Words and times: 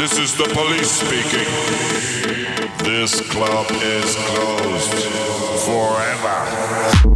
This 0.00 0.18
is 0.18 0.34
the 0.34 0.44
police 0.44 0.90
speaking. 0.90 1.44
This 2.86 3.20
club 3.28 3.66
is 3.70 4.16
closed 4.16 4.94
forever. 5.66 7.09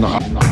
中。 0.00 0.49